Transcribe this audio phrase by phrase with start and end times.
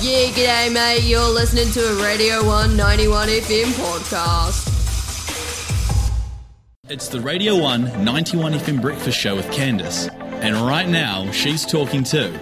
[0.00, 1.02] Yeah, g'day, mate.
[1.02, 4.68] You're listening to a Radio 191 FM podcast.
[6.88, 10.08] It's the Radio 1 91 FM Breakfast Show with Candice.
[10.40, 12.38] And right now, she's talking to.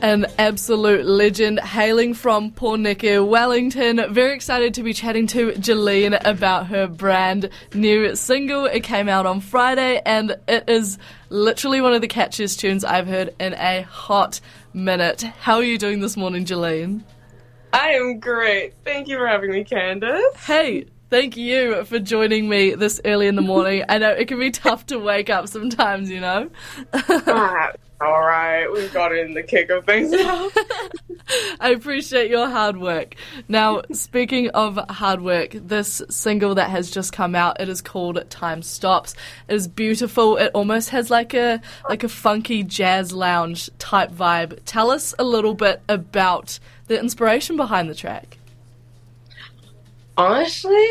[0.00, 4.14] An absolute legend hailing from Pornicka, Wellington.
[4.14, 8.66] Very excited to be chatting to Jeline about her brand new single.
[8.66, 10.98] It came out on Friday and it is
[11.30, 14.40] literally one of the catchiest tunes I've heard in a hot
[14.72, 15.22] minute.
[15.22, 17.02] How are you doing this morning, Jeline?
[17.72, 18.74] I am great.
[18.84, 20.36] Thank you for having me, Candice.
[20.36, 23.82] Hey, thank you for joining me this early in the morning.
[23.88, 26.50] I know it can be tough to wake up sometimes, you know.
[26.92, 30.50] Ah, All right, we've got in the kick of things now.
[31.60, 33.16] I appreciate your hard work.
[33.48, 38.24] Now, speaking of hard work, this single that has just come out, it is called
[38.30, 39.14] Time Stops.
[39.48, 40.36] It is beautiful.
[40.36, 44.60] It almost has like a like a funky jazz lounge type vibe.
[44.64, 48.38] Tell us a little bit about the inspiration behind the track.
[50.16, 50.88] Honestly,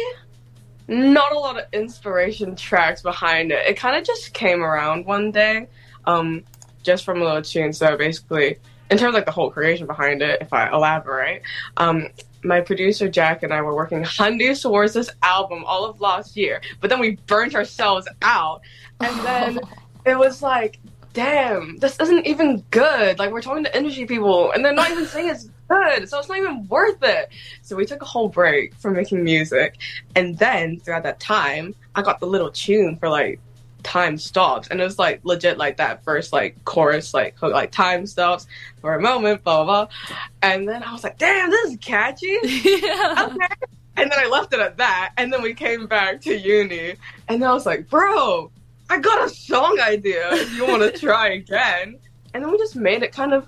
[0.87, 3.65] not a lot of inspiration tracks behind it.
[3.65, 5.67] It kind of just came around one day,
[6.05, 6.43] um,
[6.87, 7.73] just from a little tune.
[7.73, 8.57] So basically,
[8.89, 11.41] in terms of like the whole creation behind it, if I elaborate,
[11.75, 12.07] um,
[12.43, 16.61] my producer Jack and I were working hundies towards this album all of last year,
[16.79, 18.61] but then we burnt ourselves out,
[19.01, 19.59] and then
[20.05, 20.79] it was like,
[21.11, 23.19] damn, this isn't even good.
[23.19, 26.29] Like we're talking to industry people, and they're not even saying it's good, so it's
[26.29, 27.27] not even worth it.
[27.63, 29.75] So we took a whole break from making music,
[30.15, 33.41] and then throughout that time, I got the little tune for like
[33.83, 34.67] time stops.
[34.67, 38.47] And it was like legit like that first like chorus like hook like time stops
[38.81, 39.93] for a moment blah blah blah.
[40.41, 42.37] And then i was like damn this is catchy.
[42.43, 43.29] Yeah.
[43.31, 43.55] okay.
[43.95, 45.13] And then i left it at that.
[45.17, 46.95] And then we came back to uni.
[47.27, 48.51] And i was like bro
[48.89, 51.99] i got a song idea if you want to try again.
[52.33, 53.47] And then we just made it kind of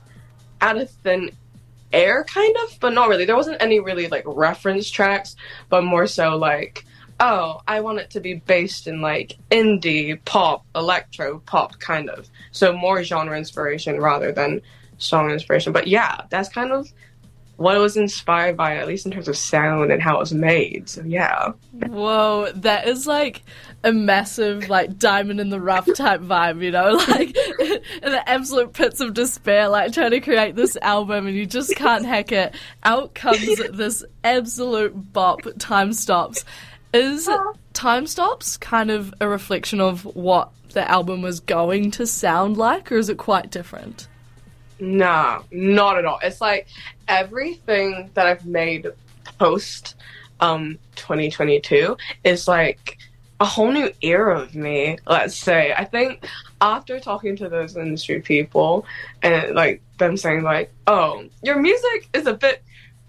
[0.61, 1.31] out of thin
[1.91, 3.25] air kind of but not really.
[3.25, 5.35] There wasn't any really like reference tracks
[5.69, 6.85] but more so like
[7.19, 12.29] oh, I want it to be based in like indie, pop, electro, pop kind of.
[12.51, 14.61] So more genre inspiration rather than
[14.97, 15.73] song inspiration.
[15.73, 16.91] But yeah, that's kind of
[17.59, 20.33] what it was inspired by, at least in terms of sound and how it was
[20.33, 20.87] made.
[20.87, 21.51] So yeah.
[21.73, 23.43] Whoa, that is like
[23.83, 28.71] a massive like diamond in the rough type vibe, you know, like in the absolute
[28.71, 32.55] pits of despair, like trying to create this album and you just can't hack it.
[32.83, 36.45] Out comes this absolute bop, time stops.
[36.93, 37.29] Is
[37.73, 42.91] Time Stops kind of a reflection of what the album was going to sound like,
[42.91, 44.07] or is it quite different?
[44.79, 46.19] Nah, not at all.
[46.23, 46.67] It's like
[47.07, 48.87] everything that I've made
[49.37, 49.95] post
[50.39, 52.97] um 2022 is like
[53.41, 55.73] a whole new era of me, let's say.
[55.73, 56.27] I think
[56.61, 58.85] after talking to those industry people
[59.21, 62.63] and like them saying like, "Oh, your music is a bit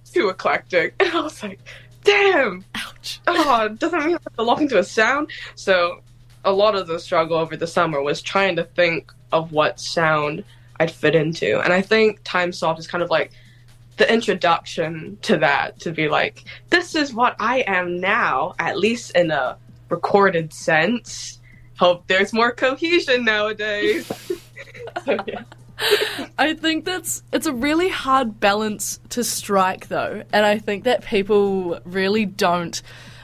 [0.05, 1.61] too eclectic." And I was like,
[2.05, 2.65] damn,
[3.01, 3.21] ouch.
[3.27, 5.31] oh, doesn't mean I have to lock into a sound.
[5.55, 6.01] So
[6.45, 10.45] a lot of the struggle over the summer was trying to think of what sound
[10.79, 11.61] I'd fit into.
[11.61, 13.33] And I think Time Stops is kind of like
[13.97, 19.15] the introduction to that, to be like, this is what I am now, at least
[19.15, 19.59] in a
[19.91, 21.39] recorded sense.
[21.79, 24.11] Hope there's more cohesion nowadays.
[25.05, 25.17] so.
[26.41, 31.05] I think that's it's a really hard balance to strike though, and I think that
[31.05, 32.81] people really don't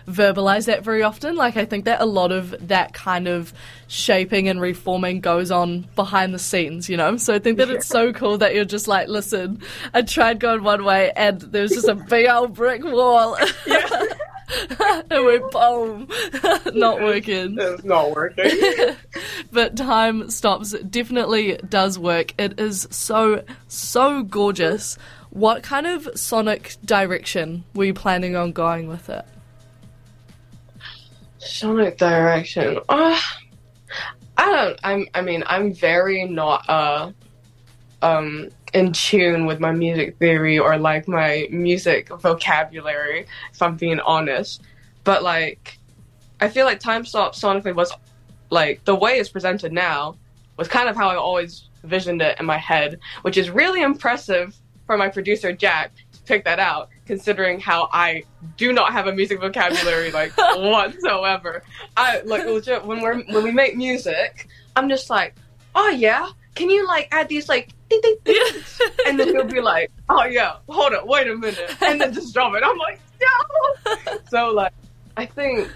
[0.06, 1.34] verbalize that very often.
[1.34, 3.54] Like I think that a lot of that kind of
[3.88, 7.16] shaping and reforming goes on behind the scenes, you know?
[7.16, 9.62] So I think that it's so cool that you're just like, listen,
[9.94, 13.38] I tried going one way and there's just a big old brick wall.
[15.10, 16.09] And we boom,
[16.75, 17.56] not working.
[17.59, 18.44] It's not working.
[19.56, 22.34] but time stops definitely does work.
[22.38, 24.98] It is so so gorgeous.
[25.30, 29.24] What kind of sonic direction were you planning on going with it?
[31.38, 32.80] Sonic direction.
[32.90, 33.18] Uh,
[34.36, 34.78] I don't.
[34.84, 35.06] I'm.
[35.14, 37.12] I mean, I'm very not uh,
[38.02, 43.26] um, in tune with my music theory or like my music vocabulary.
[43.54, 44.60] If I'm being honest,
[45.02, 45.78] but like,
[46.42, 47.91] I feel like Time Stop sonically was
[48.51, 50.16] like the way it's presented now
[50.57, 54.57] was kind of how I always visioned it in my head, which is really impressive
[54.87, 58.25] for my producer Jack to pick that out, considering how I
[58.57, 61.63] do not have a music vocabulary like whatsoever.
[61.97, 65.34] I like legit when we're when we make music, I'm just like,
[65.75, 68.37] oh yeah, can you like add these like ding, ding, ding?
[69.07, 72.33] and then he'll be like, oh yeah, hold on, wait a minute, and then just
[72.33, 72.63] drop it.
[72.65, 74.19] I'm like, no.
[74.31, 74.72] so like
[75.18, 75.71] I think,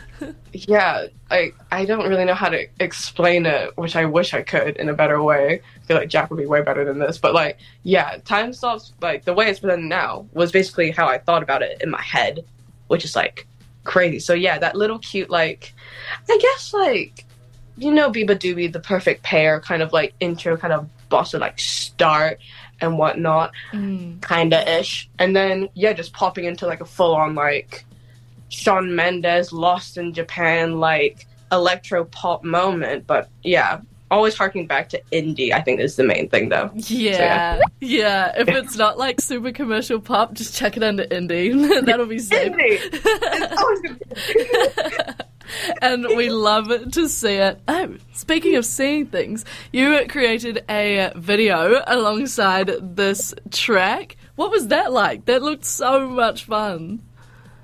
[0.53, 4.77] yeah, like I don't really know how to explain it, which I wish I could
[4.77, 5.63] in a better way.
[5.77, 8.93] I feel like Jack would be way better than this, but like, yeah, time stops.
[9.01, 12.03] Like the way it's presented now was basically how I thought about it in my
[12.03, 12.45] head,
[12.89, 13.47] which is like
[13.85, 14.19] crazy.
[14.19, 15.73] So yeah, that little cute, like,
[16.29, 17.25] I guess like,
[17.79, 21.59] you know, Biba Doobie, the perfect pair, kind of like intro, kind of bossa like
[21.59, 22.41] start
[22.83, 24.27] and whatnot, Mm.
[24.27, 27.85] kinda ish, and then yeah, just popping into like a full on like
[28.51, 33.07] Shawn Mendes, Lost in Japan, like electro pop moment.
[33.07, 33.81] But yeah,
[34.11, 35.53] always harking back to indie.
[35.53, 36.71] I think is the main thing though.
[36.75, 38.33] Yeah, yeah.
[38.37, 41.85] If it's not like super commercial pop, just check it under indie.
[41.87, 42.53] That'll be safe.
[42.53, 42.79] Indie.
[42.93, 45.25] It's always gonna be-
[45.83, 47.61] and we love to see it.
[47.67, 54.17] Oh, speaking of seeing things, you created a video alongside this track.
[54.37, 55.25] What was that like?
[55.27, 57.03] That looked so much fun.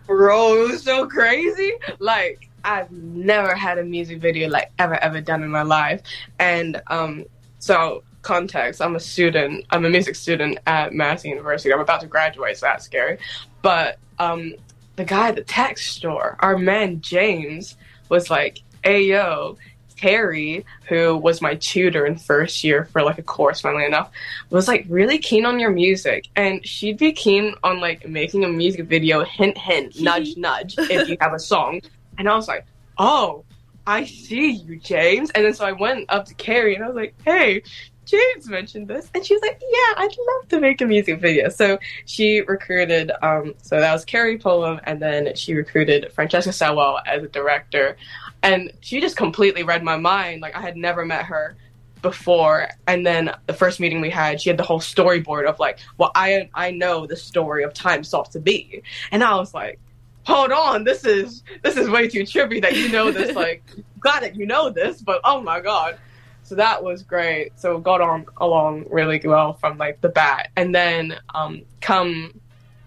[0.07, 1.73] Bro, it was so crazy.
[1.99, 6.03] Like I've never had a music video like ever ever done in my life,
[6.39, 7.25] and um,
[7.59, 8.83] so context.
[8.83, 9.65] I'm a student.
[9.71, 11.73] I'm a music student at Massey University.
[11.73, 13.19] I'm about to graduate, so that's scary.
[13.63, 14.55] But um,
[14.97, 17.77] the guy at the tech store, our man James,
[18.09, 19.57] was like, "Hey yo."
[19.97, 24.11] Carrie, who was my tutor in first year for like a course, funnily enough,
[24.51, 28.49] was like really keen on your music, and she'd be keen on like making a
[28.49, 29.25] music video.
[29.25, 30.75] Hint, hint, nudge, nudge.
[30.79, 31.81] If you have a song,
[32.19, 32.67] and I was like,
[32.99, 33.45] oh,
[33.87, 35.31] I see you, James.
[35.31, 37.63] And then so I went up to Carrie and I was like, hey,
[38.07, 41.49] James mentioned this, and she was like, yeah, I'd love to make a music video.
[41.49, 47.01] So she recruited, um, so that was Carrie Pullum, and then she recruited Francesca Sewell
[47.05, 47.97] as a director,
[48.43, 50.41] and she just completely read my mind.
[50.41, 51.57] Like I had never met her
[52.03, 55.79] before and then the first meeting we had she had the whole storyboard of like
[55.99, 59.81] well i i know the story of Time Stops to be and i was like
[60.25, 63.63] hold on this is this is way too trippy that you know this like
[63.99, 65.99] got it you know this but oh my god
[66.47, 70.75] so that was great so got on along really well from like the bat and
[70.75, 72.33] then um come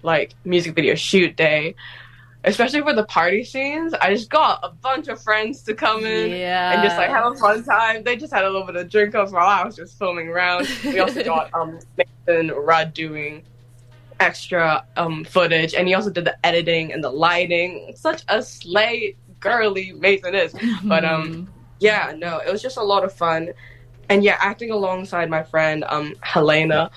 [0.02, 1.76] like music video shoot day
[2.46, 6.32] especially for the party scenes i just got a bunch of friends to come in
[6.32, 6.72] Yeah.
[6.74, 8.04] and just like have a fun time.
[8.04, 10.70] They just had a little bit of drink up while I was just filming around.
[10.86, 13.44] We also got um Nathan Rudd doing
[14.22, 17.92] extra um footage, and he also did the editing and the lighting.
[17.96, 20.56] Such a slay girly Mason is.
[20.84, 23.50] But um yeah, no, it was just a lot of fun.
[24.10, 26.92] And yeah, acting alongside my friend um Helena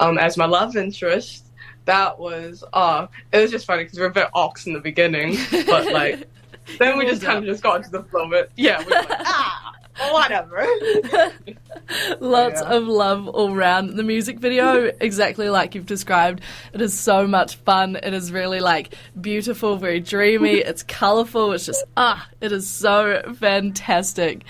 [0.00, 1.46] um as my love interest.
[1.84, 4.80] That was uh it was just funny because we were a bit ox in the
[4.80, 5.36] beginning,
[5.66, 6.28] but like
[6.78, 8.50] then we just kind of just got into the flow of it.
[8.56, 9.72] Yeah, we were like, ah,
[10.10, 10.66] whatever.
[12.20, 12.72] Lots Yeah.
[12.74, 13.90] of love all round.
[13.96, 16.42] The music video, exactly like you've described,
[16.72, 17.96] it is so much fun.
[17.96, 20.58] It is really like beautiful, very dreamy.
[20.68, 21.52] It's colorful.
[21.52, 24.44] It's just ah, it is so fantastic.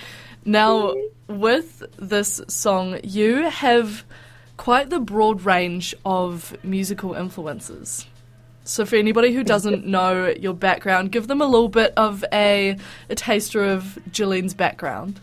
[0.44, 0.94] Now,
[1.28, 4.04] with this song, you have
[4.56, 8.06] quite the broad range of musical influences.
[8.64, 12.76] So, for anybody who doesn't know your background, give them a little bit of a,
[13.08, 15.20] a taster of Jeline's background.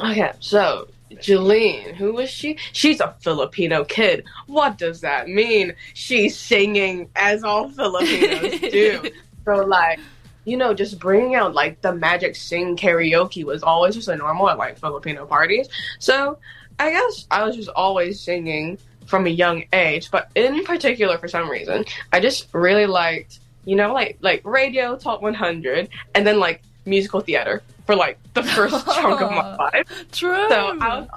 [0.00, 2.58] Okay, so Jeline, who is she?
[2.72, 4.24] She's a Filipino kid.
[4.46, 5.74] What does that mean?
[5.94, 9.10] She's singing as all Filipinos do.
[9.44, 10.00] so, like,
[10.44, 14.50] you know, just bringing out like the magic sing karaoke was always just a normal
[14.50, 15.68] at like Filipino parties.
[15.98, 16.38] So,
[16.78, 21.28] I guess I was just always singing from a young age, but in particular, for
[21.28, 26.40] some reason, I just really liked, you know, like like radio top 100, and then
[26.40, 30.06] like musical theater for like the first chunk of my life.
[30.12, 30.48] True.
[30.48, 31.08] So I was,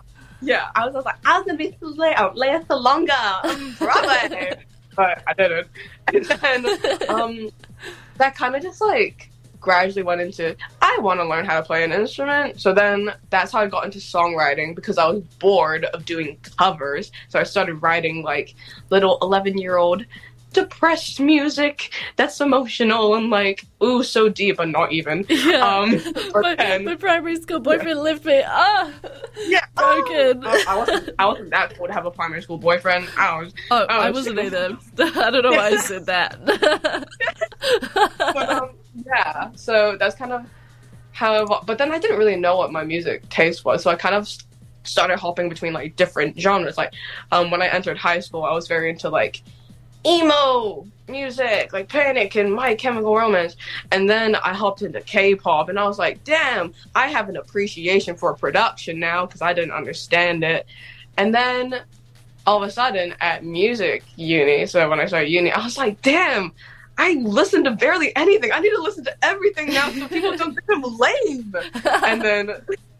[0.41, 4.63] yeah, I was, I was like, I was gonna be Lea, Lea Salonga on Broadway,
[4.95, 5.67] but I didn't.
[6.13, 7.50] And then um,
[8.17, 11.83] that kind of just like gradually went into I want to learn how to play
[11.83, 12.62] an instrument.
[12.62, 17.12] So then that's how I got into songwriting because I was bored of doing covers.
[17.29, 18.55] So I started writing like
[18.89, 20.05] little eleven year old
[20.58, 25.60] depressed music that's emotional and like ooh so deep but not even Yeah.
[25.60, 26.02] um
[26.34, 26.84] or my, 10.
[26.84, 28.42] my primary school boyfriend left me.
[28.44, 28.92] Ah,
[29.46, 30.42] yeah broken.
[30.44, 31.10] Oh, I wasn't.
[31.20, 33.08] I wasn't that cool to have a primary school boyfriend.
[33.18, 33.54] I was.
[33.70, 34.78] Oh, I wasn't either.
[35.00, 36.40] I don't know why I said that.
[38.18, 38.70] But um,
[39.06, 39.52] yeah.
[39.56, 40.46] So that's kind of
[41.12, 41.46] how.
[41.66, 44.28] But then I didn't really know what my music taste was, so I kind of
[44.84, 46.78] started hopping between like different genres.
[46.78, 46.94] Like,
[47.32, 49.44] um, when I entered high school, I was very into like
[50.08, 53.56] emo music, like Panic and My Chemical Romance.
[53.92, 58.16] And then I hopped into K-pop, and I was like, damn, I have an appreciation
[58.16, 60.66] for production now because I didn't understand it.
[61.18, 61.82] And then
[62.46, 66.02] all of a sudden at music uni, so when I started uni, I was like,
[66.02, 66.54] damn,
[66.98, 68.52] I listen to barely anything.
[68.52, 71.56] I need to listen to everything now so people don't think I'm lame.
[72.06, 72.52] and then,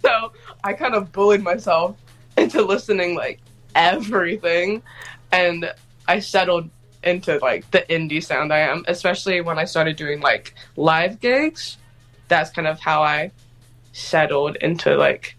[0.02, 0.34] so
[0.64, 1.96] I kind of bullied myself
[2.38, 3.40] into listening like
[3.76, 4.84] everything.
[5.32, 5.72] And
[6.08, 6.70] I settled
[7.04, 11.78] into like the indie sound I am, especially when I started doing like live gigs.
[12.28, 13.32] That's kind of how I
[13.94, 15.37] settled into like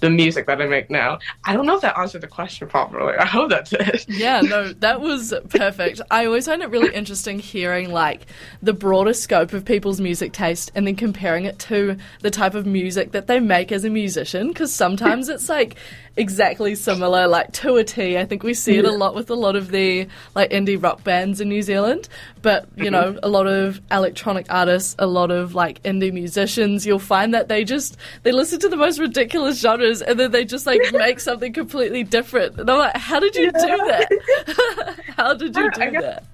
[0.00, 1.18] the music that I make now.
[1.44, 3.14] I don't know if that answered the question properly.
[3.16, 4.06] I hope that's it.
[4.08, 6.00] Yeah, no, that was perfect.
[6.10, 8.26] I always find it really interesting hearing like
[8.62, 12.66] the broader scope of people's music taste and then comparing it to the type of
[12.66, 15.76] music that they make as a musician because sometimes it's like
[16.16, 18.18] exactly similar, like to a T.
[18.18, 21.02] I think we see it a lot with a lot of the like indie rock
[21.02, 22.08] bands in New Zealand,
[22.42, 22.92] but you mm-hmm.
[22.92, 27.48] know, a lot of electronic artists, a lot of like indie musicians, you'll find that
[27.48, 31.20] they just they listen to the most ridiculous genres and then they just like make
[31.20, 32.58] something completely different.
[32.60, 34.96] And I'm like, how did you do that?
[35.16, 36.24] how did you I do guess- that?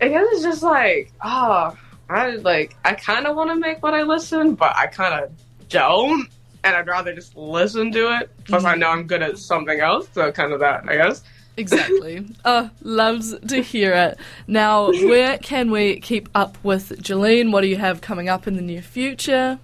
[0.00, 1.76] I guess it's just like, oh,
[2.10, 5.30] I like, I kind of want to make what I listen, but I kind of
[5.70, 6.28] don't,
[6.62, 8.30] and I'd rather just listen to it.
[8.44, 11.22] Plus, I know I'm good at something else, so kind of that, I guess.
[11.56, 12.26] Exactly.
[12.44, 14.18] Oh, loves to hear it.
[14.46, 17.52] Now, where can we keep up with Jeline?
[17.52, 19.58] What do you have coming up in the near future?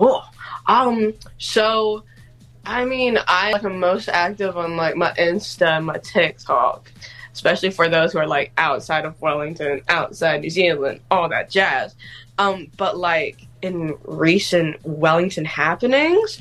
[0.00, 0.22] Oh,
[0.66, 2.04] um, so,
[2.64, 6.92] I mean, I like am most active on like my Insta and my TikTok,
[7.32, 11.94] especially for those who are like outside of Wellington, outside New Zealand, all that jazz.
[12.38, 16.38] Um, but like in recent Wellington happenings,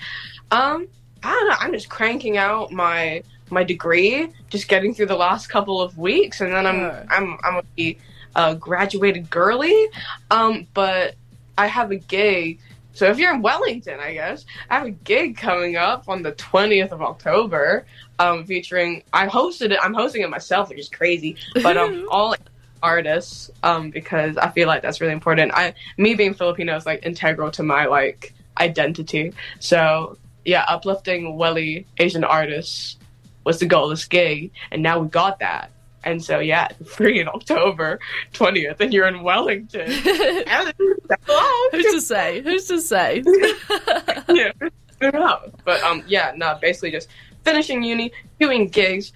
[0.51, 0.87] um,
[1.23, 1.55] I don't know.
[1.59, 6.41] I'm just cranking out my my degree, just getting through the last couple of weeks,
[6.41, 7.05] and then I'm Sure.
[7.09, 7.97] I'm I'm gonna be
[8.35, 9.87] a graduated girly.
[10.29, 11.15] Um, but
[11.57, 12.59] I have a gig.
[12.93, 16.33] So if you're in Wellington, I guess I have a gig coming up on the
[16.33, 17.85] 20th of October,
[18.19, 19.03] um, featuring.
[19.13, 19.79] I hosted it.
[19.81, 21.37] I'm hosting it myself, which is crazy.
[21.61, 22.35] But um, all
[22.83, 25.51] artists, um, because I feel like that's really important.
[25.53, 29.33] I, me being Filipino is like integral to my like identity.
[29.59, 32.97] So yeah, uplifting Welly Asian artists
[33.43, 35.71] was the goal of this gig, and now we got that.
[36.03, 37.99] And so yeah, free in October
[38.33, 39.81] 20th, and you're in Wellington.
[39.91, 40.73] And
[41.07, 41.69] that's long.
[41.71, 42.41] Who's to say?
[42.41, 43.23] Who's to say?
[44.29, 44.51] yeah.
[44.99, 47.07] But um, yeah, no, basically just
[47.43, 49.13] finishing uni, doing gigs,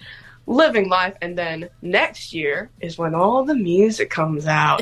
[0.47, 4.81] living life, and then next year is when all the music comes out.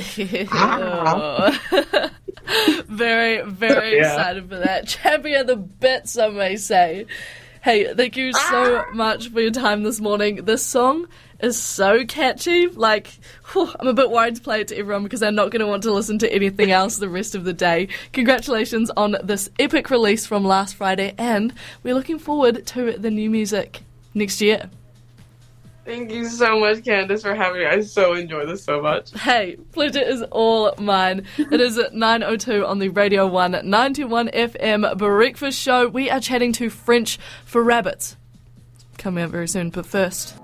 [2.88, 4.14] very, very Yeah.
[4.16, 4.88] excited for that.
[4.88, 7.06] Champion the bit, some may say.
[7.64, 8.86] Hey, thank you so ah!
[8.94, 10.44] much for your time this morning.
[10.44, 11.08] This song
[11.40, 12.68] is so catchy.
[12.68, 13.08] Like,
[13.54, 15.68] whew, I'm a bit worried to play it to everyone because they're not going to
[15.68, 17.88] want to listen to anything else the rest of the day.
[18.12, 21.54] Congratulations on this epic release from last Friday, and
[21.84, 24.70] we're looking forward to the new music next year.
[25.86, 27.68] Thank you so much, Candice, for having me.
[27.68, 29.12] I so enjoy this so much.
[29.12, 31.26] Hey, pleasure is all mine.
[31.38, 35.90] it is 9.02 on the Radio 1 91 FM Breakfast Show.
[35.90, 38.16] We are chatting to French for Rabbits.
[38.98, 40.38] Coming up very soon, but first.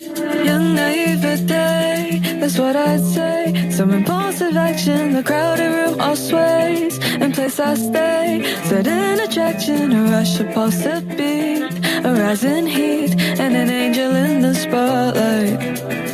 [0.00, 3.70] Young naivete, that's what I'd say.
[3.70, 6.98] Some impulsive action, the crowded room all sways.
[6.98, 11.63] And place I stay, sudden attraction, a rush, a pulsive beat,
[12.04, 16.13] a rising heat, and an angel in the spotlight.